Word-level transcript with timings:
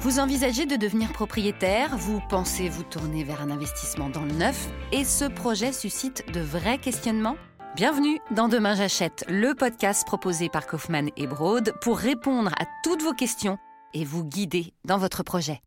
Vous 0.00 0.18
envisagez 0.18 0.64
de 0.64 0.76
devenir 0.76 1.12
propriétaire, 1.12 1.94
vous 1.98 2.22
pensez 2.30 2.70
vous 2.70 2.84
tourner 2.84 3.22
vers 3.22 3.42
un 3.42 3.50
investissement 3.50 4.08
dans 4.08 4.24
le 4.24 4.32
neuf, 4.32 4.70
et 4.92 5.04
ce 5.04 5.26
projet 5.26 5.72
suscite 5.72 6.24
de 6.32 6.40
vrais 6.40 6.78
questionnements? 6.78 7.36
Bienvenue 7.76 8.18
dans 8.30 8.48
Demain 8.48 8.74
j'achète, 8.74 9.26
le 9.28 9.54
podcast 9.54 10.06
proposé 10.06 10.48
par 10.48 10.66
Kaufmann 10.66 11.10
et 11.18 11.26
Broad 11.26 11.74
pour 11.82 11.98
répondre 11.98 12.50
à 12.58 12.64
toutes 12.82 13.02
vos 13.02 13.12
questions 13.12 13.58
et 13.92 14.06
vous 14.06 14.24
guider 14.24 14.72
dans 14.86 14.96
votre 14.96 15.22
projet. 15.22 15.60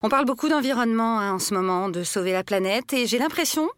On 0.00 0.08
parle 0.08 0.24
beaucoup 0.24 0.48
d'environnement 0.48 1.18
hein, 1.20 1.34
en 1.34 1.38
ce 1.38 1.52
moment, 1.52 1.90
de 1.90 2.04
sauver 2.04 2.32
la 2.32 2.42
planète, 2.42 2.94
et 2.94 3.06
j'ai 3.06 3.18
l'impression 3.18 3.68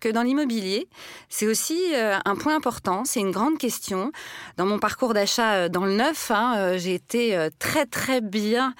que 0.00 0.08
dans 0.08 0.22
l'immobilier, 0.22 0.88
c'est 1.28 1.46
aussi 1.46 1.78
euh, 1.94 2.16
un 2.24 2.36
point 2.36 2.54
important, 2.54 3.04
c'est 3.04 3.20
une 3.20 3.30
grande 3.30 3.58
question. 3.58 4.12
Dans 4.56 4.66
mon 4.66 4.78
parcours 4.78 5.14
d'achat 5.14 5.54
euh, 5.54 5.68
dans 5.68 5.84
le 5.84 5.94
neuf, 5.94 6.30
hein, 6.30 6.54
euh, 6.56 6.78
j'ai 6.78 6.94
été 6.94 7.48
très 7.58 7.86
très 7.86 8.20
bien 8.20 8.74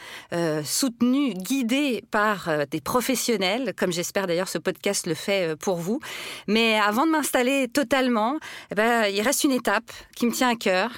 soutenue, 0.65 1.35
guidée 1.35 2.03
par 2.11 2.49
des 2.71 2.81
professionnels, 2.81 3.73
comme 3.77 3.93
j'espère 3.93 4.27
d'ailleurs 4.27 4.49
ce 4.49 4.59
podcast 4.59 5.07
le 5.07 5.15
fait 5.15 5.57
pour 5.57 5.77
vous. 5.77 6.01
Mais 6.47 6.79
avant 6.79 7.07
de 7.07 7.13
m'installer 7.13 7.69
totalement, 7.69 8.39
eh 8.71 8.75
ben, 8.75 9.07
il 9.07 9.21
reste 9.21 9.45
une 9.45 9.53
étape 9.53 9.91
qui 10.17 10.27
me 10.27 10.33
tient 10.33 10.51
à 10.51 10.57
cœur, 10.57 10.91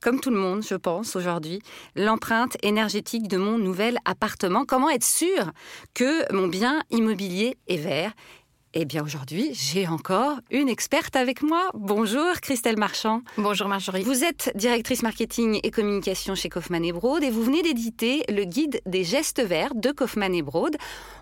comme 0.00 0.20
tout 0.20 0.30
le 0.30 0.38
monde, 0.38 0.62
je 0.62 0.74
pense, 0.74 1.16
aujourd'hui, 1.16 1.60
l'empreinte 1.96 2.56
énergétique 2.62 3.28
de 3.28 3.36
mon 3.36 3.58
nouvel 3.58 3.98
appartement. 4.04 4.64
Comment 4.64 4.90
être 4.90 5.04
sûr 5.04 5.52
que 5.94 6.32
mon 6.32 6.46
bien 6.46 6.82
immobilier 6.90 7.56
est 7.66 7.78
vert? 7.78 8.12
Eh 8.74 8.84
bien 8.84 9.02
aujourd'hui, 9.02 9.50
j'ai 9.54 9.88
encore 9.88 10.40
une 10.50 10.68
experte 10.68 11.16
avec 11.16 11.42
moi. 11.42 11.70
Bonjour 11.74 12.32
Christelle 12.42 12.76
Marchand. 12.76 13.22
Bonjour 13.38 13.66
Marjorie. 13.66 14.02
Vous 14.02 14.24
êtes 14.24 14.52
directrice 14.54 15.02
marketing 15.02 15.60
et 15.62 15.70
communication 15.70 16.34
chez 16.34 16.50
Kaufmann 16.50 16.84
et 16.84 16.92
Broad 16.92 17.22
et 17.22 17.30
vous 17.30 17.42
venez 17.42 17.62
d'éditer 17.62 18.24
le 18.28 18.44
guide 18.44 18.80
des 18.84 19.04
gestes 19.04 19.42
verts 19.42 19.74
de 19.74 19.90
Kaufmann 19.90 20.34
et 20.34 20.42
Broad. 20.42 20.76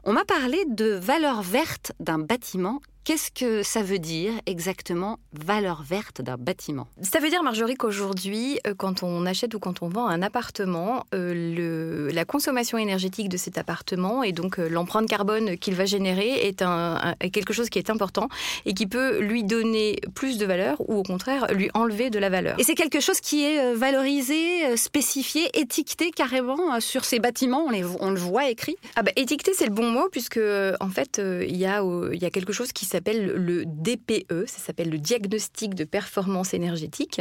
On 0.09 0.13
m'a 0.13 0.25
parlé 0.25 0.65
de 0.69 0.93
valeur 0.93 1.43
verte 1.43 1.91
d'un 1.99 2.21
bâtiment. 2.21 2.81
Qu'est-ce 3.03 3.31
que 3.31 3.63
ça 3.63 3.85
veut 3.85 4.01
dire 4.01 4.33
exactement 4.47 5.21
valeur 5.33 5.85
verte 5.85 6.23
d'un 6.23 6.37
bâtiment? 6.37 6.89
Ça 7.03 7.21
veut 7.21 7.31
dire, 7.31 7.45
Marjorie, 7.45 7.77
qu'aujourd'hui, 7.77 8.59
euh, 8.67 8.75
quand 8.77 9.05
on 9.05 9.27
achète 9.27 9.55
ou 9.55 9.61
quand 9.61 9.81
on 9.83 9.89
vend 9.89 10.09
un 10.09 10.23
appartement, 10.23 11.05
euh, 11.15 11.33
le, 11.33 12.09
la 12.09 12.25
consommation 12.25 12.79
énergétique 12.79 13.29
de 13.29 13.37
cet 13.37 13.59
appartement 13.59 14.25
et 14.25 14.33
donc 14.33 14.59
euh, 14.59 14.69
l'empreinte 14.69 15.09
carbone 15.09 15.57
qu'il 15.57 15.77
va 15.77 15.85
générer 15.85 16.49
est, 16.49 16.63
un, 16.63 17.15
quelque 17.33 17.53
chose 17.53 17.69
qui 17.71 17.79
est 17.79 17.91
important 17.91 18.29
et 18.65 18.75
qui 18.75 18.89
peut 18.89 19.21
lui 19.21 19.45
donner 19.45 20.01
plus 20.17 20.37
de 20.37 20.45
valeur 20.45 20.81
ou 20.81 20.97
au 20.97 21.05
contraire 21.05 21.47
lui 21.55 21.71
enlever 21.75 22.11
de 22.11 22.19
la 22.19 22.29
valeur. 22.29 22.59
Et 22.59 22.65
c'est 22.65 22.75
quelque 22.75 22.99
chose 22.99 23.21
qui 23.21 23.45
est 23.45 23.73
valorisé, 23.75 24.77
spécifié, 24.77 25.49
étiqueté 25.57 26.11
carrément 26.11 26.81
sur 26.81 27.05
ces 27.05 27.21
bâtiments, 27.21 27.67
on, 27.67 27.71
les, 27.71 27.85
on 28.01 28.11
le 28.11 28.19
voit 28.19 28.51
écrit? 28.51 28.75
Ah 28.97 29.05
bah, 29.05 29.13
Étiqueté, 29.15 29.53
c'est 29.55 29.67
le 29.67 29.73
bon 29.73 29.93
mot 29.97 30.09
puisque 30.11 30.41
en 30.81 30.89
fait, 30.89 31.21
il 31.21 31.57
y, 31.57 31.67
a, 31.67 31.83
il 32.13 32.23
y 32.23 32.25
a 32.25 32.31
quelque 32.31 32.53
chose 32.53 32.73
qui 32.73 32.85
s'appelle 32.85 33.27
le 33.27 33.65
DPE, 33.67 34.47
ça 34.47 34.59
s'appelle 34.59 34.91
le 34.91 34.99
diagnostic 34.99 35.75
de 35.75 35.85
performance 35.85 36.55
énergétique, 36.55 37.21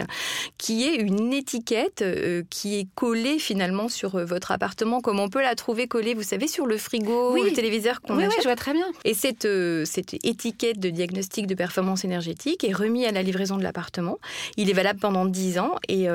qui 0.58 0.84
est 0.84 0.96
une 0.96 1.34
étiquette 1.34 2.02
euh, 2.02 2.44
qui 2.50 2.80
est 2.80 2.88
collée 2.96 3.40
finalement 3.40 3.90
sur 3.90 4.16
euh, 4.16 4.26
votre 4.26 4.52
appartement, 4.52 5.02
comme 5.02 5.20
on 5.20 5.30
peut 5.30 5.42
la 5.42 5.56
trouver 5.56 5.88
collée, 5.88 6.14
vous 6.14 6.24
savez, 6.24 6.48
sur 6.48 6.66
le 6.66 6.78
frigo 6.78 7.34
ou 7.34 7.44
le 7.44 7.52
téléviseur 7.52 8.02
qu'on 8.02 8.18
oui, 8.18 8.24
achète. 8.24 8.38
Oui, 8.38 8.42
je 8.44 8.48
vois 8.48 8.56
très 8.56 8.74
bien. 8.74 8.86
Et 9.04 9.14
cette, 9.14 9.46
euh, 9.46 9.86
cette 9.86 10.14
étiquette 10.26 10.80
de 10.80 10.90
diagnostic 10.90 11.48
de 11.48 11.56
performance 11.56 12.04
énergétique 12.04 12.64
est 12.64 12.74
remise 12.74 13.06
à 13.08 13.12
la 13.12 13.22
livraison 13.22 13.58
de 13.58 13.64
l'appartement. 13.64 14.18
Il 14.58 14.70
est 14.70 14.74
valable 14.74 15.00
pendant 15.00 15.26
10 15.26 15.60
ans 15.60 15.76
et 15.88 16.08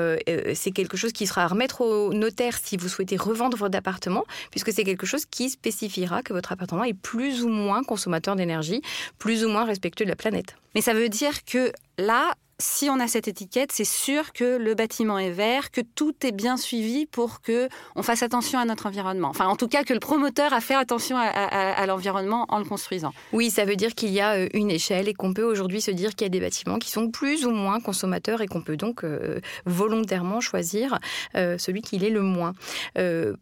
c'est 0.55 0.71
quelque 0.71 0.97
chose 0.97 1.11
qui 1.11 1.27
sera 1.27 1.43
à 1.43 1.47
remettre 1.47 1.81
au 1.81 2.13
notaire 2.13 2.57
si 2.61 2.77
vous 2.77 2.87
souhaitez 2.87 3.17
revendre 3.17 3.57
votre 3.57 3.77
appartement, 3.77 4.25
puisque 4.49 4.71
c'est 4.71 4.83
quelque 4.83 5.05
chose 5.05 5.25
qui 5.25 5.49
spécifiera 5.49 6.23
que 6.23 6.33
votre 6.33 6.50
appartement 6.51 6.83
est 6.83 6.93
plus 6.93 7.43
ou 7.43 7.49
moins 7.49 7.83
consommateur 7.83 8.35
d'énergie, 8.35 8.81
plus 9.17 9.45
ou 9.45 9.49
moins 9.49 9.65
respectueux 9.65 10.05
de 10.05 10.09
la 10.09 10.15
planète. 10.15 10.55
Mais 10.75 10.81
ça 10.81 10.93
veut 10.93 11.09
dire 11.09 11.43
que 11.45 11.71
là, 11.97 12.33
si 12.61 12.89
on 12.89 12.99
a 12.99 13.07
cette 13.07 13.27
étiquette, 13.27 13.71
c'est 13.71 13.85
sûr 13.85 14.33
que 14.33 14.57
le 14.57 14.75
bâtiment 14.75 15.17
est 15.17 15.31
vert, 15.31 15.71
que 15.71 15.81
tout 15.81 16.13
est 16.23 16.31
bien 16.31 16.57
suivi 16.57 17.05
pour 17.05 17.41
que 17.41 17.67
on 17.95 18.03
fasse 18.03 18.23
attention 18.23 18.59
à 18.59 18.65
notre 18.65 18.85
environnement. 18.85 19.29
Enfin, 19.29 19.47
en 19.47 19.55
tout 19.55 19.67
cas, 19.67 19.83
que 19.83 19.93
le 19.93 19.99
promoteur 19.99 20.53
a 20.53 20.61
fait 20.61 20.75
attention 20.75 21.17
à, 21.17 21.85
l'environnement 21.87 22.45
en 22.49 22.59
le 22.59 22.65
construisant. 22.65 23.13
Oui, 23.33 23.49
ça 23.49 23.65
veut 23.65 23.75
dire 23.75 23.95
qu'il 23.95 24.11
y 24.11 24.21
a 24.21 24.35
euh, 24.35 24.47
une 24.53 24.69
échelle 24.69 25.07
et 25.07 25.13
qu'on 25.13 25.33
peut 25.33 25.43
aujourd'hui 25.43 25.81
se 25.81 25.91
dire 25.91 26.11
qu'il 26.11 26.25
y 26.25 26.27
a 26.27 26.29
des 26.29 26.39
bâtiments 26.39 26.77
qui 26.77 26.91
sont 26.91 27.09
plus 27.09 27.45
ou 27.45 27.51
moins 27.51 27.79
consommateurs 27.79 28.41
et 28.41 28.47
qu'on 28.47 28.61
peut 28.61 28.77
donc 28.77 29.03
euh, 29.03 29.39
volontairement 29.65 30.39
choisir 30.39 30.99
euh, 31.35 31.57
celui 31.57 31.81
qui 31.81 31.97
l'est 31.97 32.09
le 32.09 32.21
moins. 32.21 32.53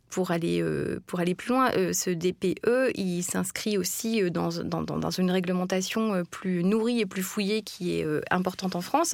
pour 0.09 0.31
aller 0.31 0.63
pour 1.06 1.19
aller 1.19 1.36
plus 1.36 1.50
loin, 1.50 1.72
ce 1.94 2.09
DPE, 2.09 2.91
il 2.96 3.24
s'inscrit 3.24 3.78
aussi 3.78 4.30
dans, 4.31 4.50
dans, 4.63 4.81
dans 4.81 5.09
une 5.12 5.31
réglementation 5.31 6.24
plus 6.31 6.63
nourrie 6.63 7.01
et 7.01 7.06
plus 7.06 7.24
fouillée 7.24 7.62
qui 7.62 8.00
est 8.00 8.06
importante 8.31 8.75
en 8.75 8.81
France 8.81 9.09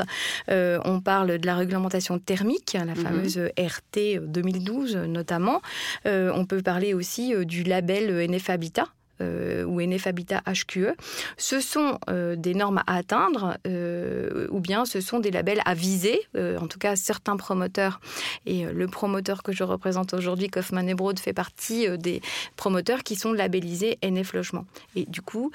euh, 0.50 0.80
on 0.86 1.02
parle 1.02 1.38
de 1.38 1.46
la 1.46 1.56
réglementation 1.56 2.20
thermique, 2.20 2.74
la 2.74 2.86
mhm. 2.86 2.96
fameuse 2.96 3.40
RT 3.58 4.20
2012 4.22 4.96
notamment. 4.96 5.62
Euh, 6.06 6.32
on 6.34 6.46
peut 6.46 6.62
parler 6.62 6.94
aussi 6.94 7.34
euh, 7.34 7.46
du 7.46 7.64
label 7.64 8.30
NF 8.30 8.50
Habitat 8.50 8.88
euh, 9.22 9.64
ou 9.64 9.80
NF 9.80 10.08
Habitat 10.08 10.42
HQE, 10.46 10.96
ce 11.38 11.60
sont 11.62 12.00
euh, 12.10 12.36
des 12.36 12.54
normes 12.54 12.82
à 12.86 12.98
atteindre 12.98 13.58
euh, 13.66 14.48
ou 14.50 14.60
bien 14.60 14.86
ce 14.86 15.00
sont 15.00 15.20
des 15.20 15.32
labels 15.32 15.62
à 15.66 15.74
viser. 15.74 16.20
en 16.36 16.68
tout 16.68 16.80
cas, 16.80 16.96
certains 16.96 17.38
promoteurs, 17.38 18.00
et 18.46 18.66
le 18.66 18.88
promoteur 18.88 19.44
que 19.44 19.52
je 19.52 19.64
représente 19.64 20.14
aujourd'hui, 20.14 20.50
Kaufmann 20.50 20.94
Broad, 20.94 21.20
fait 21.20 21.34
partie 21.34 21.88
des 21.98 22.22
promoteurs 22.56 23.04
qui 23.04 23.16
sont 23.16 23.34
labellisés 23.34 23.98
NF 24.04 24.34
Logement. 24.34 24.66
Et 24.96 25.06
du 25.06 25.22
coup, 25.22 25.52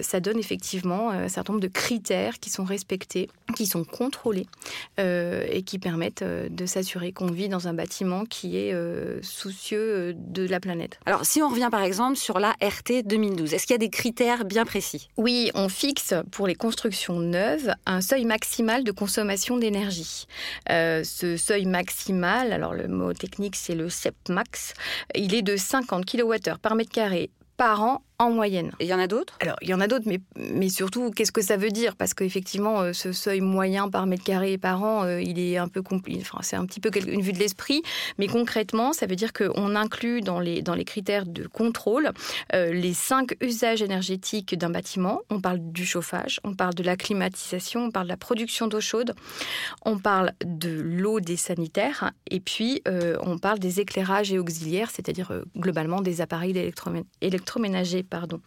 ça 0.00 0.20
donne 0.20 0.38
effectivement 0.38 1.10
un 1.10 1.28
certain 1.28 1.54
nombre 1.54 1.62
de 1.62 1.72
critères 1.72 2.38
qui 2.38 2.50
sont 2.50 2.64
respectés, 2.64 3.28
qui 3.56 3.66
sont 3.66 3.84
contrôlés 3.84 4.46
et 4.98 5.62
qui 5.64 5.78
permettent 5.78 6.24
de 6.24 6.66
s'assurer 6.66 7.12
qu'on 7.12 7.30
vit 7.30 7.48
dans 7.48 7.68
un 7.68 7.74
bâtiment 7.74 8.24
qui 8.24 8.56
est 8.56 8.74
soucieux 9.22 10.14
de 10.16 10.46
la 10.46 10.60
planète. 10.60 10.98
Alors, 11.06 11.24
si 11.24 11.42
on 11.42 11.48
revient 11.48 11.68
par 11.70 11.82
exemple 11.82 12.16
sur 12.16 12.38
la 12.38 12.54
RT 12.62 12.97
2012. 13.02 13.54
Est-ce 13.54 13.66
qu'il 13.66 13.74
y 13.74 13.76
a 13.76 13.78
des 13.78 13.90
critères 13.90 14.44
bien 14.44 14.64
précis? 14.64 15.08
Oui, 15.16 15.50
on 15.54 15.68
fixe 15.68 16.14
pour 16.30 16.46
les 16.46 16.54
constructions 16.54 17.20
neuves 17.20 17.72
un 17.86 18.00
seuil 18.00 18.24
maximal 18.24 18.84
de 18.84 18.92
consommation 18.92 19.56
d'énergie. 19.56 20.26
Euh, 20.70 21.02
ce 21.04 21.36
seuil 21.36 21.66
maximal, 21.66 22.52
alors 22.52 22.74
le 22.74 22.88
mot 22.88 23.12
technique 23.12 23.56
c'est 23.56 23.74
le 23.74 23.88
CEPMAX, 23.88 24.74
il 25.14 25.34
est 25.34 25.42
de 25.42 25.56
50 25.56 26.04
kWh 26.04 26.58
par 26.60 26.74
mètre 26.74 26.90
carré 26.90 27.30
par 27.56 27.82
an 27.82 28.02
en 28.20 28.30
moyenne. 28.30 28.72
Et 28.80 28.84
il 28.86 28.88
y 28.88 28.94
en 28.94 28.98
a 28.98 29.06
d'autres? 29.06 29.36
Alors, 29.40 29.56
il 29.62 29.68
y 29.68 29.74
en 29.74 29.80
a 29.80 29.86
d'autres, 29.86 30.06
mais, 30.06 30.20
mais 30.36 30.68
surtout, 30.68 31.12
qu'est-ce 31.12 31.30
que 31.30 31.40
ça 31.40 31.56
veut 31.56 31.70
dire? 31.70 31.94
Parce 31.94 32.14
qu'effectivement, 32.14 32.80
euh, 32.80 32.92
ce 32.92 33.12
seuil 33.12 33.40
moyen 33.40 33.88
par 33.88 34.06
mètre 34.06 34.24
carré 34.24 34.58
par 34.58 34.82
an, 34.82 35.04
euh, 35.04 35.22
il 35.22 35.38
est 35.38 35.56
un 35.56 35.68
peu 35.68 35.82
compliqué. 35.82 36.20
Enfin, 36.22 36.38
c'est 36.42 36.56
un 36.56 36.66
petit 36.66 36.80
peu 36.80 36.90
une 37.06 37.20
vue 37.20 37.32
de 37.32 37.38
l'esprit, 37.38 37.82
mais 38.18 38.26
concrètement, 38.26 38.92
ça 38.92 39.06
veut 39.06 39.14
dire 39.14 39.32
qu'on 39.32 39.76
inclut 39.76 40.20
dans 40.20 40.40
les, 40.40 40.62
dans 40.62 40.74
les 40.74 40.84
critères 40.84 41.26
de 41.26 41.46
contrôle 41.46 42.10
euh, 42.54 42.72
les 42.72 42.92
cinq 42.92 43.36
usages 43.40 43.82
énergétiques 43.82 44.58
d'un 44.58 44.70
bâtiment. 44.70 45.20
On 45.30 45.40
parle 45.40 45.60
du 45.60 45.86
chauffage, 45.86 46.40
on 46.42 46.54
parle 46.54 46.74
de 46.74 46.82
la 46.82 46.96
climatisation, 46.96 47.84
on 47.84 47.90
parle 47.92 48.06
de 48.06 48.12
la 48.12 48.16
production 48.16 48.66
d'eau 48.66 48.80
chaude, 48.80 49.14
on 49.84 49.98
parle 49.98 50.32
de 50.44 50.70
l'eau 50.70 51.20
des 51.20 51.36
sanitaires, 51.36 52.12
et 52.30 52.40
puis 52.40 52.82
on 53.20 53.38
parle 53.38 53.58
des 53.58 53.80
éclairages 53.80 54.32
et 54.32 54.38
auxiliaires, 54.38 54.90
c'est-à-dire 54.90 55.42
globalement 55.56 56.00
des 56.00 56.20
appareils 56.20 56.72
électroménagers 57.20 58.02
pardon. 58.08 58.40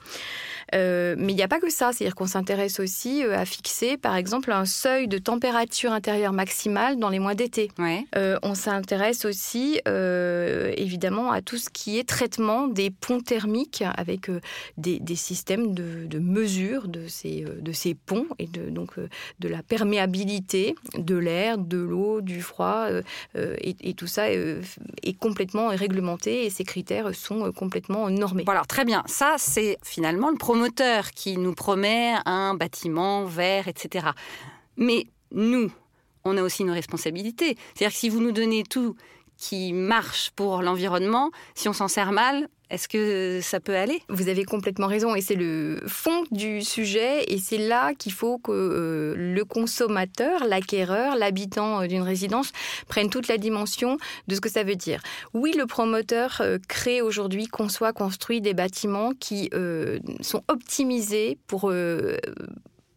Euh, 0.73 1.15
mais 1.17 1.33
il 1.33 1.35
n'y 1.35 1.43
a 1.43 1.47
pas 1.47 1.59
que 1.59 1.69
ça, 1.69 1.91
c'est-à-dire 1.91 2.15
qu'on 2.15 2.27
s'intéresse 2.27 2.79
aussi 2.79 3.23
euh, 3.23 3.37
à 3.37 3.45
fixer, 3.45 3.97
par 3.97 4.15
exemple, 4.15 4.51
un 4.51 4.65
seuil 4.65 5.07
de 5.07 5.17
température 5.17 5.91
intérieure 5.91 6.33
maximale 6.33 6.97
dans 6.97 7.09
les 7.09 7.19
mois 7.19 7.35
d'été. 7.35 7.69
Euh, 8.15 8.37
on 8.43 8.55
s'intéresse 8.55 9.25
aussi, 9.25 9.81
évidemment, 9.85 11.31
à 11.31 11.41
tout 11.41 11.57
ce 11.57 11.69
qui 11.69 11.99
est 11.99 12.07
traitement 12.07 12.67
des 12.67 12.89
ponts 12.89 13.19
thermiques 13.19 13.83
avec 13.95 14.29
des, 14.77 15.15
systèmes 15.15 15.73
de, 15.73 16.19
mesure 16.19 16.87
de 16.87 17.07
ces, 17.07 17.45
de 17.59 17.71
ces 17.71 17.93
ponts 17.93 18.27
et 18.39 18.47
de, 18.47 18.69
donc 18.69 18.95
de 19.39 19.47
la 19.47 19.63
perméabilité 19.63 20.75
de 20.97 21.15
l'air, 21.15 21.57
de 21.57 21.77
l'eau, 21.77 22.21
du 22.21 22.41
froid, 22.41 22.87
et, 23.35 23.93
tout 23.93 24.07
ça 24.07 24.29
est 24.31 25.17
complètement 25.19 25.67
réglementé 25.69 26.45
et 26.45 26.49
ces 26.49 26.63
critères 26.63 27.13
sont 27.13 27.51
complètement 27.51 28.09
normés. 28.09 28.43
Bon 28.43 28.51
alors 28.51 28.67
très 28.67 28.85
bien, 28.85 29.03
ça 29.05 29.35
c'est 29.51 29.77
finalement 29.83 30.29
le 30.29 30.37
promoteur 30.37 31.11
qui 31.11 31.37
nous 31.37 31.53
promet 31.53 32.13
un 32.25 32.53
bâtiment 32.53 33.25
vert, 33.25 33.67
etc. 33.67 34.07
Mais 34.77 35.07
nous, 35.31 35.69
on 36.23 36.37
a 36.37 36.41
aussi 36.41 36.63
nos 36.63 36.73
responsabilités. 36.73 37.57
C'est-à-dire 37.73 37.93
que 37.93 37.99
si 37.99 38.07
vous 38.07 38.21
nous 38.21 38.31
donnez 38.31 38.63
tout 38.63 38.95
qui 39.35 39.73
marche 39.73 40.31
pour 40.37 40.61
l'environnement, 40.61 41.31
si 41.53 41.67
on 41.67 41.73
s'en 41.73 41.89
sert 41.89 42.13
mal, 42.13 42.47
est-ce 42.71 42.87
que 42.87 43.39
ça 43.41 43.59
peut 43.59 43.75
aller? 43.75 44.01
Vous 44.07 44.29
avez 44.29 44.45
complètement 44.45 44.87
raison 44.87 45.13
et 45.13 45.19
c'est 45.19 45.35
le 45.35 45.81
fond 45.87 46.23
du 46.31 46.61
sujet 46.61 47.25
et 47.27 47.37
c'est 47.37 47.57
là 47.57 47.93
qu'il 47.93 48.13
faut 48.13 48.37
que 48.37 48.51
euh, 48.51 49.13
le 49.17 49.43
consommateur, 49.43 50.45
l'acquéreur, 50.45 51.17
l'habitant 51.17 51.81
euh, 51.81 51.87
d'une 51.87 52.01
résidence 52.01 52.53
prenne 52.87 53.09
toute 53.09 53.27
la 53.27 53.37
dimension 53.37 53.97
de 54.27 54.35
ce 54.35 54.39
que 54.39 54.49
ça 54.49 54.63
veut 54.63 54.77
dire. 54.77 55.01
Oui, 55.33 55.53
le 55.57 55.65
promoteur 55.65 56.37
euh, 56.39 56.59
crée 56.69 57.01
aujourd'hui, 57.01 57.47
conçoit, 57.47 57.91
construit 57.91 58.39
des 58.39 58.53
bâtiments 58.53 59.11
qui 59.19 59.49
sont 60.21 60.43
optimisés 60.47 61.37
pour 61.47 61.71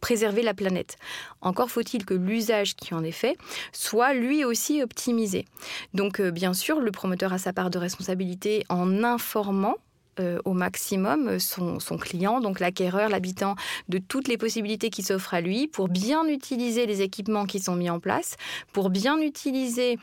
préserver 0.05 0.43
la 0.43 0.53
planète. 0.53 0.99
Encore 1.41 1.71
faut-il 1.71 2.05
que 2.05 2.13
l'usage 2.13 2.77
qui 2.77 2.93
en 2.93 3.03
est 3.03 3.11
fait 3.11 3.39
soit 3.73 4.13
lui 4.13 4.45
aussi 4.45 4.83
optimisé. 4.83 5.47
Donc 5.95 6.21
euh, 6.21 6.31
bien 6.31 6.53
sûr, 6.53 6.79
le 6.79 6.91
promoteur 6.91 7.33
a 7.33 7.39
sa 7.39 7.55
part 7.55 7.71
de 7.71 7.79
responsabilité 7.79 8.67
en 8.69 9.03
informant 9.03 9.77
euh, 10.21 10.39
au 10.45 10.53
maximum 10.53 11.39
son, 11.39 11.79
client, 11.99 12.41
donc 12.41 12.61
l'acquéreur, 12.61 13.09
l'habitant, 13.09 13.57
de 13.89 13.99
toutes 13.99 14.29
les 14.29 14.37
possibilités 14.37 14.91
qui 14.91 15.03
s'offrent 15.03 15.35
à 15.35 15.41
lui 15.41 15.67
pour 15.67 15.89
bien 15.89 16.27
utiliser 16.27 16.87
les 16.87 17.03
équipements 17.03 17.47
qui 17.47 17.61
sont 17.61 17.77
mis 17.77 17.91
en 17.91 18.01
place, 18.01 18.37
pour 18.73 18.91
bien 18.91 19.19
utiliser 19.19 19.99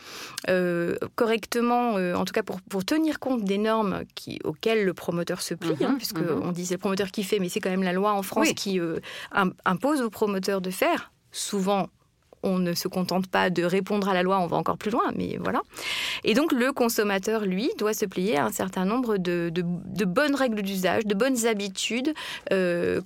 euh, 0.50 0.96
correctement, 1.16 1.98
euh, 1.98 2.16
en 2.16 2.26
tout 2.26 2.34
cas 2.34 2.44
pour, 2.44 2.62
pour, 2.62 2.84
tenir 2.84 3.20
compte 3.20 3.44
des 3.44 3.58
normes 3.58 4.02
qui, 4.16 4.40
auxquelles 4.44 4.86
le 4.86 4.94
promoteur 4.94 5.42
se 5.42 5.54
plie, 5.54 5.76
hein, 5.82 5.92
mhm, 5.92 5.98
puisque 5.98 6.20
mhm. 6.20 6.42
on 6.44 6.52
dit 6.52 6.66
c'est 6.66 6.76
le 6.76 6.80
promoteur 6.80 7.12
qui 7.12 7.24
fait, 7.24 7.40
mais 7.40 7.50
c'est 7.50 7.60
quand 7.60 7.70
même 7.70 7.84
la 7.84 7.94
loi 7.94 8.14
en 8.14 8.24
France 8.24 8.54
qui 8.54 8.80
impose 9.66 10.02
au 10.02 10.10
promoteur 10.10 10.62
de 10.62 10.72
faire 10.72 11.12
souvent 11.32 11.88
on 12.44 12.60
ne 12.60 12.74
se 12.74 12.88
contente 12.88 13.28
pas 13.28 13.50
de 13.50 13.64
répondre 13.64 14.10
à 14.10 14.14
la 14.14 14.24
loi, 14.24 14.40
on 14.40 14.48
va 14.48 14.58
encore 14.58 14.78
plus 14.78 14.92
loin, 14.92 15.12
mais 15.16 15.38
voilà. 15.40 15.62
Et 16.24 16.34
donc 16.34 16.52
le 16.52 16.72
consommateur, 16.72 17.46
lui, 17.46 17.70
doit 17.78 17.94
se 17.94 18.06
plier 18.06 18.38
à 18.38 18.46
un 18.46 18.52
certain 18.52 18.86
nombre 18.86 19.18
de, 19.18 19.52
bonnes 20.06 20.36
règles 20.36 20.62
d'usage, 20.62 21.06
de 21.06 21.14
bonnes 21.14 21.46
habitudes, 21.46 22.14
euh, 22.52 23.02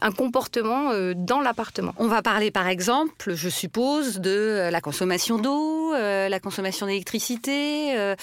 un 0.00 0.12
comportement 0.12 0.90
euh, 0.92 1.14
dans 1.16 1.40
l'appartement. 1.40 1.94
On 1.98 2.08
va 2.08 2.22
parler 2.22 2.50
par 2.50 2.68
exemple, 2.68 3.34
je 3.34 3.48
suppose, 3.48 4.20
de 4.20 4.68
la 4.70 4.80
consommation 4.80 5.38
d'eau, 5.38 5.87
euh, 5.94 6.28
la 6.28 6.40
consommation 6.40 6.86
d'électricité, 6.86 8.14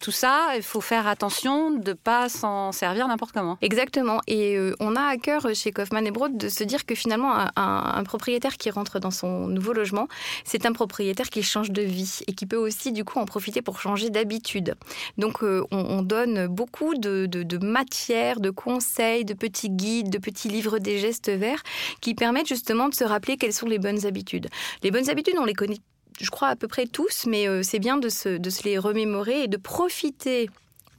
tout 0.00 0.10
ça, 0.10 0.48
il 0.56 0.62
faut 0.62 0.80
faire 0.80 1.06
attention 1.06 1.70
de 1.70 1.90
ne 1.90 1.94
pas 1.94 2.28
s'en 2.28 2.72
servir 2.72 3.08
n'importe 3.08 3.32
comment. 3.32 3.58
Exactement. 3.62 4.20
Et 4.26 4.58
on 4.80 4.96
a 4.96 5.02
à 5.02 5.16
cœur 5.16 5.48
chez 5.54 5.72
Kaufmann 5.72 6.06
et 6.06 6.10
Broad 6.10 6.36
de 6.36 6.48
se 6.48 6.64
dire 6.64 6.86
que 6.86 6.94
finalement, 6.94 7.32
un, 7.56 8.04
propriétaire 8.04 8.56
qui 8.56 8.70
rentre 8.70 8.98
dans 8.98 9.10
son 9.10 9.46
nouveau 9.46 9.72
logement, 9.72 10.08
c'est 10.44 10.66
un 10.66 10.72
propriétaire 10.72 11.30
qui 11.30 11.42
change 11.42 11.70
de 11.70 11.82
vie 11.82 12.20
et 12.26 12.34
qui 12.34 12.46
peut 12.46 12.56
aussi 12.56 12.92
du 12.92 13.04
coup 13.04 13.18
en 13.18 13.24
profiter 13.24 13.62
pour 13.62 13.80
changer 13.80 14.10
d'habitude. 14.10 14.74
Donc 15.18 15.42
euh, 15.42 15.64
on, 15.70 16.02
donne 16.02 16.46
beaucoup 16.46 16.94
de, 16.94 17.26
de, 17.26 17.58
matières, 17.58 18.40
de 18.40 18.50
conseils, 18.50 19.24
de 19.24 19.34
petits 19.34 19.70
guides, 19.70 20.10
de 20.10 20.18
petits 20.18 20.48
livres 20.48 20.78
des 20.78 20.98
gestes 20.98 21.30
verts 21.30 21.62
qui 22.00 22.14
permettent 22.14 22.48
justement 22.48 22.88
de 22.88 22.94
se 22.94 23.04
rappeler 23.04 23.36
quelles 23.36 23.52
sont 23.52 23.66
les 23.66 23.78
bonnes 23.78 24.06
habitudes. 24.06 24.48
Les 24.82 24.90
bonnes 24.90 25.08
habitudes, 25.08 25.36
on 25.38 25.44
les 25.44 25.54
connaît 25.54 25.78
je 26.20 26.30
crois 26.30 26.48
à 26.48 26.56
peu 26.56 26.68
près 26.68 26.86
tous, 26.86 27.26
mais 27.26 27.48
euh, 27.48 27.62
c'est 27.62 27.78
bien 27.78 27.96
de 27.96 28.08
se, 28.08 28.28
de 28.36 28.50
se 28.50 28.64
les 28.64 28.78
remémorer 28.78 29.44
et 29.44 29.48
de 29.48 29.56
profiter 29.56 30.48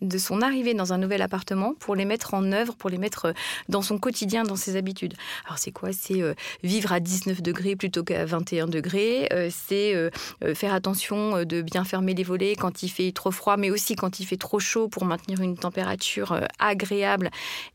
de 0.02 0.18
son 0.18 0.42
arrivée 0.42 0.74
dans 0.74 0.94
un 0.94 0.98
nouvel 0.98 1.22
appartement 1.22 1.74
pour 1.80 1.96
les 1.96 2.06
mettre 2.06 2.34
en 2.34 2.52
œuvre, 2.52 2.76
pour 2.76 2.90
les 2.90 2.98
mettre 2.98 3.26
euh, 3.26 3.34
dans 3.70 3.82
son 3.82 3.98
quotidien, 3.98 4.44
dans 4.44 4.56
ses 4.56 4.76
habitudes. 4.76 5.14
Alors 5.46 5.58
c'est 5.58 5.72
quoi? 5.72 5.92
C'est 5.94 6.22
euh, 6.22 6.34
vivre 6.64 6.92
à 6.92 7.00
19 7.00 7.42
degrés 7.42 7.76
plutôt 7.76 8.04
qu'à 8.04 8.26
21 8.26 8.68
degrés. 8.68 9.28
Euh, 9.34 9.50
c'est 9.52 9.96
faire 10.54 10.74
attention 10.74 11.44
de 11.44 11.62
bien 11.62 11.84
fermer 11.84 12.14
les 12.14 12.24
volets 12.24 12.56
quand 12.56 12.84
il 12.84 12.90
fait 12.90 13.12
trop 13.12 13.32
froid, 13.32 13.58
mais 13.58 13.72
aussi 13.72 13.96
quand 13.96 14.20
il 14.20 14.26
fait 14.26 14.38
trop 14.38 14.60
chaud 14.60 14.88
pour 14.88 15.06
maintenir 15.06 15.42
une 15.42 15.58
température 15.58 16.40
agréable 16.60 17.30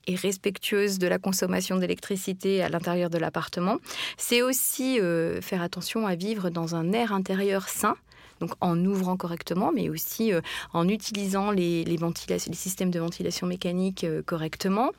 et 0.07 0.15
respectueuse 0.15 0.99
de 0.99 1.07
la 1.07 1.19
consommation 1.19 1.77
d'électricité 1.77 2.63
à 2.63 2.69
l'intérieur 2.69 3.11
de 3.11 3.19
l'appartement. 3.19 3.79
C'est 4.17 4.43
aussi 4.43 4.99
faire 5.41 5.63
attention 5.63 6.07
à 6.07 6.15
vivre 6.15 6.51
dans 6.51 6.75
un 6.75 6.93
air 6.93 7.13
intérieur 7.13 7.69
sain 7.69 7.97
donc 8.41 8.53
en 8.61 8.83
ouvrant 8.85 9.17
correctement, 9.17 9.71
mais 9.73 9.89
aussi 9.89 10.33
euh, 10.33 10.41
en 10.73 10.89
utilisant 10.89 11.51
les, 11.51 11.85
les, 11.85 11.99
les, 12.29 12.39
systèmes 12.55 12.91
de 12.91 12.99
ventilation 12.99 13.47
mécanique 13.47 14.05
euh, 14.05 14.23
correctement. 14.23 14.91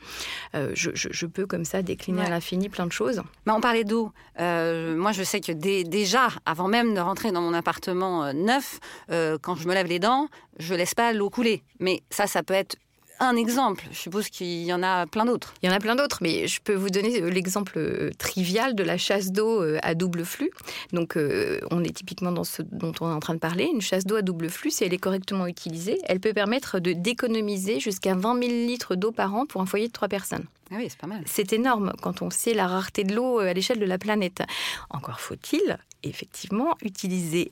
Euh, 0.55 0.71
je, 0.73 1.25
peux 1.25 1.45
comme 1.45 1.65
ça 1.65 1.81
décliner 1.81 2.21
à 2.21 2.29
l'infini 2.29 2.69
plein 2.69 2.85
de 2.85 2.91
choses. 2.91 3.21
Mais 3.45 3.53
on 3.53 3.61
parlait 3.61 3.83
d'eau. 3.83 4.11
moi, 4.37 5.11
je 5.11 5.23
sais 5.23 5.39
que 5.39 5.51
déjà, 5.51 6.27
avant 6.45 6.67
même 6.67 6.93
de 6.93 6.99
rentrer 6.99 7.31
dans 7.31 7.41
mon 7.41 7.53
appartement 7.53 8.33
neuf, 8.33 8.79
quand 9.09 9.55
je 9.55 9.67
me 9.67 9.73
lave 9.73 9.87
les 9.87 9.99
dents, 9.99 10.27
je 10.59 10.73
laisse 10.73 10.93
pas 10.93 11.13
l'eau 11.13 11.29
couler. 11.29 11.63
Mais 11.79 12.01
ça, 12.09 12.27
ça 12.27 12.43
peut 12.43 12.53
être 12.53 12.75
un 13.21 13.35
exemple. 13.35 13.85
Je 13.91 13.97
suppose 13.97 14.29
qu'il 14.29 14.63
y 14.63 14.73
en 14.73 14.81
a 14.83 15.05
plein 15.05 15.25
d'autres. 15.25 15.53
Il 15.61 15.69
y 15.69 15.71
en 15.71 15.75
a 15.75 15.79
plein 15.79 15.95
d'autres, 15.95 16.19
mais 16.21 16.47
je 16.47 16.59
peux 16.59 16.73
vous 16.73 16.89
donner 16.89 17.21
l'exemple 17.29 17.73
euh, 17.77 18.09
trivial 18.17 18.75
de 18.75 18.83
la 18.83 18.97
chasse 18.97 19.31
d'eau 19.31 19.61
euh, 19.61 19.77
à 19.83 19.93
double 19.93 20.25
flux. 20.25 20.51
Donc, 20.91 21.15
euh, 21.15 21.59
on 21.69 21.83
est 21.83 21.95
typiquement 21.95 22.31
dans 22.31 22.43
ce 22.43 22.63
dont 22.63 22.93
on 22.99 23.09
est 23.09 23.13
en 23.13 23.19
train 23.19 23.35
de 23.35 23.39
parler. 23.39 23.69
Une 23.71 23.81
chasse 23.81 24.05
d'eau 24.05 24.15
à 24.15 24.21
double 24.23 24.49
flux, 24.49 24.71
si 24.71 24.83
elle 24.83 24.93
est 24.93 24.97
correctement 24.97 25.45
utilisée, 25.45 25.99
elle 26.05 26.19
peut 26.19 26.33
permettre 26.33 26.79
de 26.79 26.93
d'économiser 26.93 27.79
jusqu'à 27.79 28.15
20 28.15 28.39
000 28.39 28.51
litres 28.67 28.95
d'eau 28.95 29.11
par 29.11 29.33
an 29.33 29.45
pour 29.45 29.61
un 29.61 29.65
foyer 29.65 29.87
de 29.87 29.93
trois 29.93 30.07
personnes. 30.07 30.45
Ah 30.71 30.75
oui, 30.77 30.87
c'est 30.89 30.97
pas 30.97 31.07
mal. 31.07 31.23
C'est 31.25 31.53
énorme 31.53 31.93
quand 32.01 32.21
on 32.21 32.29
sait 32.29 32.53
la 32.53 32.67
rareté 32.67 33.03
de 33.03 33.13
l'eau 33.13 33.39
à 33.39 33.53
l'échelle 33.53 33.79
de 33.79 33.85
la 33.85 33.97
planète. 33.97 34.41
Encore 34.89 35.19
faut-il 35.19 35.77
effectivement 36.03 36.75
utiliser 36.81 37.51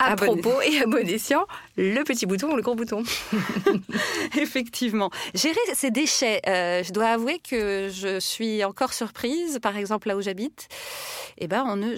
à 0.00 0.16
propos 0.16 0.60
et 0.62 0.80
à 0.80 0.86
bon 0.86 1.06
escient, 1.06 1.46
le 1.76 2.02
petit 2.04 2.26
bouton 2.26 2.52
ou 2.52 2.56
le 2.56 2.62
gros 2.62 2.74
bouton. 2.74 3.02
Effectivement. 4.38 5.10
Gérer 5.34 5.58
ces 5.74 5.90
déchets, 5.90 6.40
euh, 6.48 6.82
je 6.82 6.92
dois 6.92 7.08
avouer 7.08 7.38
que 7.38 7.88
je 7.92 8.18
suis 8.18 8.64
encore 8.64 8.92
surprise, 8.92 9.58
par 9.60 9.76
exemple 9.76 10.08
là 10.08 10.16
où 10.16 10.22
j'habite, 10.22 10.68
eh 11.38 11.46
ben, 11.46 11.64
on 11.66 11.76
ne 11.76 11.94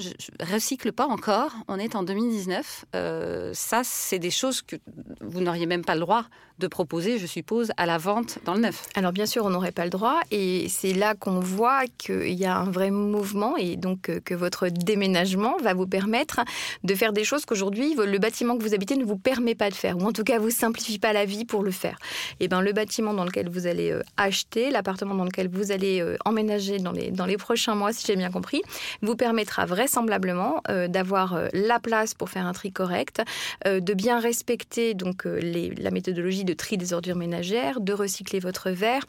recycle 0.52 0.92
pas 0.92 1.06
encore, 1.06 1.52
on 1.68 1.78
est 1.78 1.94
en 1.94 2.02
2019. 2.02 2.84
Euh, 2.94 3.50
ça, 3.54 3.82
c'est 3.84 4.18
des 4.18 4.30
choses 4.30 4.62
que 4.62 4.76
vous 5.20 5.40
n'auriez 5.40 5.66
même 5.66 5.84
pas 5.84 5.94
le 5.94 6.00
droit 6.00 6.24
de 6.62 6.68
proposer, 6.68 7.18
je 7.18 7.26
suppose, 7.26 7.72
à 7.76 7.86
la 7.86 7.98
vente 7.98 8.38
dans 8.44 8.54
le 8.54 8.60
neuf. 8.60 8.86
Alors 8.94 9.12
bien 9.12 9.26
sûr, 9.26 9.44
on 9.44 9.50
n'aurait 9.50 9.72
pas 9.72 9.84
le 9.84 9.90
droit 9.90 10.20
et 10.30 10.66
c'est 10.68 10.92
là 10.92 11.14
qu'on 11.14 11.40
voit 11.40 11.82
qu'il 11.98 12.32
y 12.32 12.44
a 12.44 12.56
un 12.56 12.70
vrai 12.70 12.90
mouvement 12.90 13.56
et 13.56 13.76
donc 13.76 14.08
euh, 14.08 14.20
que 14.24 14.34
votre 14.34 14.68
déménagement 14.68 15.56
va 15.62 15.74
vous 15.74 15.86
permettre 15.86 16.40
de 16.84 16.94
faire 16.94 17.12
des 17.12 17.24
choses 17.24 17.44
qu'aujourd'hui 17.44 17.94
le 17.94 18.18
bâtiment 18.18 18.56
que 18.56 18.62
vous 18.62 18.74
habitez 18.74 18.96
ne 18.96 19.04
vous 19.04 19.18
permet 19.18 19.54
pas 19.54 19.70
de 19.70 19.74
faire 19.74 19.98
ou 19.98 20.02
en 20.02 20.12
tout 20.12 20.22
cas 20.22 20.38
vous 20.38 20.50
simplifie 20.50 20.98
pas 20.98 21.12
la 21.12 21.24
vie 21.24 21.44
pour 21.44 21.62
le 21.62 21.72
faire. 21.72 21.98
Et 22.38 22.44
eh 22.44 22.48
ben 22.48 22.60
le 22.60 22.72
bâtiment 22.72 23.12
dans 23.12 23.24
lequel 23.24 23.48
vous 23.48 23.66
allez 23.66 23.90
euh, 23.90 24.02
acheter, 24.16 24.70
l'appartement 24.70 25.14
dans 25.14 25.24
lequel 25.24 25.48
vous 25.48 25.72
allez 25.72 26.00
euh, 26.00 26.16
emménager 26.24 26.78
dans 26.78 26.92
les 26.92 27.10
dans 27.10 27.26
les 27.26 27.36
prochains 27.36 27.74
mois, 27.74 27.92
si 27.92 28.06
j'ai 28.06 28.16
bien 28.16 28.30
compris, 28.30 28.62
vous 29.02 29.16
permettra 29.16 29.66
vraisemblablement 29.66 30.62
d'avoir 30.88 31.40
la 31.52 31.80
place 31.80 32.14
pour 32.14 32.30
faire 32.30 32.46
un 32.46 32.52
tri 32.52 32.72
correct, 32.72 33.22
de 33.64 33.94
bien 33.94 34.20
respecter 34.20 34.94
donc 34.94 35.24
la 35.24 35.90
méthodologie 35.90 36.44
de 36.44 36.51
de 36.52 36.56
tri 36.56 36.76
des 36.76 36.92
ordures 36.92 37.16
ménagères, 37.16 37.80
de 37.80 37.94
recycler 37.94 38.38
votre 38.38 38.70
verre, 38.70 39.04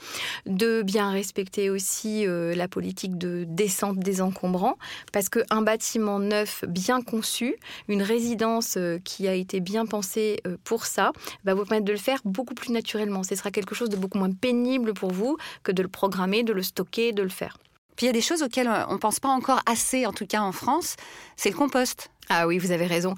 de 0.45 0.81
bien 0.81 1.12
respecter 1.12 1.69
aussi 1.69 2.26
euh, 2.26 2.56
la 2.56 2.69
politique 2.69 3.18
de 3.18 3.44
descente 3.45 4.00
des 4.00 4.21
encombrants, 4.21 4.78
parce 5.12 5.28
qu'un 5.28 5.62
bâtiment 5.62 6.19
neuf 6.19 6.64
bien 6.68 7.02
conçu, 7.02 7.57
une 7.90 8.02
résidence 8.02 8.76
euh, 8.78 8.97
qui 9.04 9.28
a 9.28 9.33
été 9.33 9.59
bien 9.59 9.85
pensée 9.85 10.40
euh, 10.47 10.56
pour 10.64 10.85
ça, 10.85 11.12
va 11.44 11.54
vous 11.54 11.66
permettre 11.66 11.85
de 11.85 11.92
le 11.92 11.97
faire 11.97 12.19
beaucoup 12.23 12.54
plus 12.54 12.71
naturellement. 12.71 13.23
Ce 13.23 13.35
sera 13.35 13.52
quelque 13.52 13.76
chose 13.76 13.90
de 13.90 13.97
beaucoup 13.97 14.18
moins 14.18 14.31
pénible 14.31 14.94
pour 14.94 15.12
vous 15.12 15.38
que 15.64 15.73
de 15.73 15.81
le 15.81 15.90
programmer, 15.90 16.44
de 16.44 16.54
le 16.54 16.64
stocker, 16.64 17.12
de 17.12 17.23
le 17.23 17.30
faire. 17.30 17.57
Puis 17.97 18.06
il 18.06 18.07
y 18.07 18.09
a 18.09 18.14
des 18.14 18.21
choses 18.21 18.42
auxquelles 18.42 18.69
on 18.88 18.94
ne 18.94 18.97
pense 18.97 19.19
pas 19.19 19.30
encore 19.30 19.59
assez, 19.66 20.06
en 20.06 20.14
tout 20.14 20.26
cas 20.26 20.42
en 20.42 20.54
France, 20.54 20.95
c'est 21.35 21.50
le 21.50 21.56
compost. 21.56 22.09
Ah 22.30 22.47
oui, 22.47 22.57
vous 22.57 22.71
avez 22.71 22.85
raison. 22.85 23.15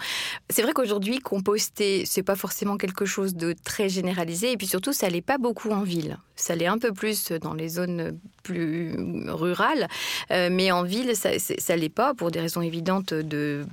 C'est 0.50 0.64
vrai 0.64 0.74
qu'aujourd'hui, 0.74 1.20
composter, 1.20 2.06
c'est 2.06 2.24
pas 2.24 2.36
forcément 2.36 2.78
quelque 2.78 3.06
chose 3.06 3.36
de 3.36 3.54
très 3.64 3.88
généralisé, 3.88 4.52
et 4.52 4.58
puis 4.58 4.68
surtout, 4.68 4.94
ça 4.94 5.10
l'est 5.10 5.22
pas 5.22 5.38
beaucoup 5.38 5.72
en 5.72 5.82
ville. 5.82 6.18
Ça 6.36 6.56
l'est 6.56 6.66
un 6.66 6.80
peu 6.80 6.92
plus 6.92 7.32
dans 7.32 7.54
les 7.54 7.70
zones 7.70 8.20
plus 8.44 8.96
rurales, 9.28 9.88
euh, 10.32 10.50
mais 10.52 10.72
en 10.72 10.84
ville, 10.84 11.16
ça, 11.16 11.30
ça 11.40 11.76
l'est 11.76 11.90
pas 11.90 12.14
pour 12.14 12.32
des 12.32 12.40
raisons 12.40 12.62
évidentes 12.62 13.14
de, 13.14 13.66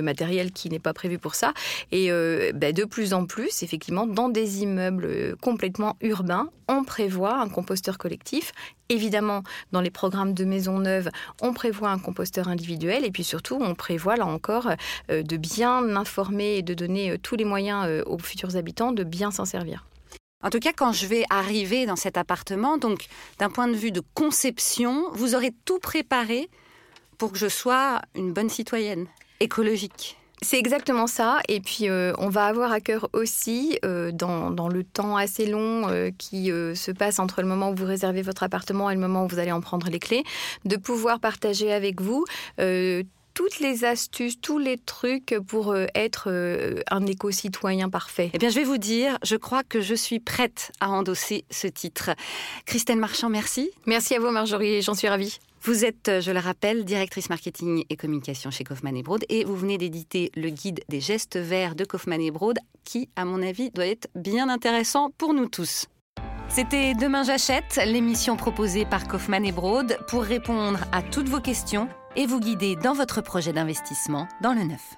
matériel 0.00 0.52
qui 0.52 0.70
n'est 0.70 0.78
pas 0.78 0.92
prévu 0.92 1.18
pour 1.18 1.34
ça. 1.34 1.52
Et 1.90 2.12
euh, 2.12 2.52
ben, 2.54 2.72
de 2.72 2.84
plus 2.84 3.12
en 3.12 3.26
plus, 3.26 3.62
effectivement, 3.62 4.06
dans 4.06 4.28
des 4.28 4.62
immeubles 4.62 5.36
complètement 5.40 5.96
urbains, 6.00 6.48
on 6.68 6.84
prévoit 6.84 7.38
un 7.38 7.48
composteur 7.48 7.98
collectif. 7.98 8.52
Évidemment, 8.88 9.42
dans 9.72 9.80
les 9.80 9.90
programmes 9.90 10.32
de 10.32 10.44
maisons 10.44 10.78
neuves, 10.78 11.10
on 11.40 11.52
prévoit 11.52 11.90
un 11.90 11.98
composteur 11.98 12.48
individuel, 12.48 13.04
et 13.04 13.10
puis 13.10 13.24
surtout, 13.24 13.58
on 13.60 13.74
prévoit 13.74 14.16
là 14.16 14.26
encore 14.26 14.68
de 15.08 15.36
bien 15.36 15.96
informer 15.96 16.56
et 16.56 16.62
de 16.62 16.74
donner 16.74 17.10
euh, 17.10 17.18
tous 17.18 17.36
les 17.36 17.44
moyens 17.44 17.86
euh, 17.86 18.02
aux 18.06 18.18
futurs 18.18 18.56
habitants 18.56 18.92
de 18.92 19.04
bien 19.04 19.30
s'en 19.30 19.44
servir. 19.44 19.86
En 20.42 20.50
tout 20.50 20.60
cas, 20.60 20.72
quand 20.76 20.92
je 20.92 21.06
vais 21.06 21.24
arriver 21.30 21.86
dans 21.86 21.96
cet 21.96 22.16
appartement, 22.16 22.76
donc 22.76 23.06
d'un 23.38 23.50
point 23.50 23.68
de 23.68 23.76
vue 23.76 23.90
de 23.90 24.02
conception, 24.14 25.10
vous 25.12 25.34
aurez 25.34 25.52
tout 25.64 25.78
préparé 25.78 26.48
pour 27.18 27.32
que 27.32 27.38
je 27.38 27.48
sois 27.48 28.02
une 28.14 28.32
bonne 28.32 28.50
citoyenne 28.50 29.06
écologique. 29.40 30.18
C'est 30.42 30.58
exactement 30.58 31.06
ça. 31.06 31.38
Et 31.48 31.60
puis, 31.60 31.88
euh, 31.88 32.12
on 32.18 32.28
va 32.28 32.44
avoir 32.44 32.70
à 32.70 32.80
cœur 32.80 33.08
aussi, 33.14 33.78
euh, 33.84 34.12
dans, 34.12 34.50
dans, 34.50 34.68
le 34.68 34.84
temps 34.84 35.16
assez 35.16 35.46
long 35.46 35.88
euh, 35.88 36.10
qui 36.16 36.48
se 36.48 36.90
passe 36.90 37.18
entre 37.18 37.40
le 37.40 37.48
moment 37.48 37.70
où 37.70 37.74
vous 37.74 37.86
réservez 37.86 38.20
votre 38.20 38.42
appartement 38.42 38.90
et 38.90 38.94
le 38.94 39.00
moment 39.00 39.24
où 39.24 39.28
vous 39.28 39.38
allez 39.38 39.52
en 39.52 39.62
prendre 39.62 39.88
les 39.88 39.98
clés, 39.98 40.24
de 40.64 40.76
pouvoir 40.76 41.20
partager 41.20 41.72
avec 41.72 42.00
vous 42.02 42.24
toutes 43.36 43.60
les 43.60 43.84
astuces, 43.84 44.40
tous 44.40 44.58
les 44.58 44.78
trucs 44.78 45.36
pour 45.46 45.76
être 45.94 46.82
un 46.90 47.06
éco-citoyen 47.06 47.90
parfait 47.90 48.30
Eh 48.32 48.38
bien, 48.38 48.48
je 48.48 48.54
vais 48.54 48.64
vous 48.64 48.78
dire, 48.78 49.18
je 49.22 49.36
crois 49.36 49.62
que 49.62 49.82
je 49.82 49.94
suis 49.94 50.20
prête 50.20 50.72
à 50.80 50.88
endosser 50.88 51.44
ce 51.50 51.66
titre. 51.66 52.10
Christelle 52.64 52.98
Marchand, 52.98 53.28
merci. 53.28 53.70
Merci 53.84 54.14
à 54.14 54.20
vous, 54.20 54.30
Marjorie, 54.30 54.80
j'en 54.80 54.94
suis 54.94 55.08
ravie. 55.08 55.38
Vous 55.62 55.84
êtes, 55.84 56.20
je 56.20 56.30
le 56.30 56.38
rappelle, 56.38 56.84
directrice 56.84 57.28
marketing 57.28 57.84
et 57.90 57.96
communication 57.96 58.50
chez 58.50 58.64
Kaufmann 58.64 58.96
et 58.96 59.02
Broad 59.02 59.24
et 59.28 59.44
vous 59.44 59.56
venez 59.56 59.76
d'éditer 59.76 60.30
le 60.34 60.48
guide 60.48 60.80
des 60.88 61.00
gestes 61.00 61.36
verts 61.36 61.74
de 61.74 61.84
Kaufmann 61.84 62.20
et 62.20 62.30
Broad 62.30 62.58
qui, 62.84 63.10
à 63.16 63.26
mon 63.26 63.42
avis, 63.42 63.70
doit 63.70 63.86
être 63.86 64.08
bien 64.14 64.48
intéressant 64.48 65.10
pour 65.18 65.34
nous 65.34 65.48
tous. 65.48 65.86
C'était 66.48 66.94
Demain 66.94 67.24
j'achète, 67.24 67.80
l'émission 67.84 68.36
proposée 68.36 68.86
par 68.86 69.06
Kaufmann 69.08 69.44
et 69.44 69.52
Broad 69.52 69.98
pour 70.08 70.22
répondre 70.22 70.78
à 70.92 71.02
toutes 71.02 71.28
vos 71.28 71.40
questions 71.40 71.88
et 72.16 72.26
vous 72.26 72.40
guider 72.40 72.76
dans 72.76 72.94
votre 72.94 73.20
projet 73.20 73.52
d'investissement 73.52 74.26
dans 74.42 74.52
le 74.52 74.64
neuf. 74.64 74.96